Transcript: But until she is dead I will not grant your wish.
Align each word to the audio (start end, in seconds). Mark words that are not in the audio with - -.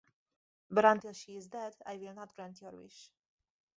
But 0.71 0.83
until 0.83 1.13
she 1.13 1.35
is 1.37 1.45
dead 1.45 1.75
I 1.85 1.97
will 1.97 2.15
not 2.15 2.33
grant 2.35 2.59
your 2.59 2.71
wish. 2.71 3.11